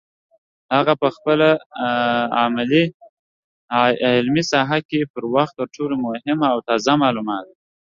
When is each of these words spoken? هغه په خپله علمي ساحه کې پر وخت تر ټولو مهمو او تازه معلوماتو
هغه 0.75 0.93
په 1.01 1.07
خپله 1.15 1.49
علمي 4.15 4.43
ساحه 4.51 4.79
کې 4.89 4.99
پر 5.13 5.23
وخت 5.35 5.53
تر 5.59 5.67
ټولو 5.75 5.95
مهمو 6.07 6.45
او 6.53 6.59
تازه 6.69 6.93
معلوماتو 7.03 7.53